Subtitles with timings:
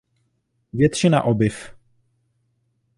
[0.73, 1.73] Většina obyv.